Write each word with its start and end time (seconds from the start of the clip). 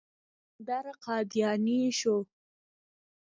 نو 0.03 0.07
قلندر 0.65 0.85
قادياني 1.03 1.79
شو. 1.99 2.17